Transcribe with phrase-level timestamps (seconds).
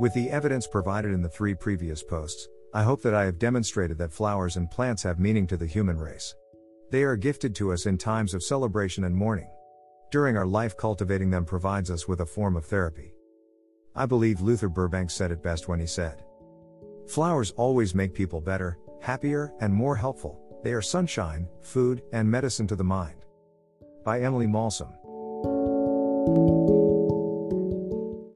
[0.00, 3.98] With the evidence provided in the three previous posts, I hope that I have demonstrated
[3.98, 6.34] that flowers and plants have meaning to the human race.
[6.90, 9.50] They are gifted to us in times of celebration and mourning.
[10.10, 13.12] During our life, cultivating them provides us with a form of therapy.
[13.94, 16.24] I believe Luther Burbank said it best when he said,
[17.06, 20.40] Flowers always make people better, happier, and more helpful.
[20.64, 23.26] They are sunshine, food, and medicine to the mind.
[24.02, 24.94] By Emily Malsom.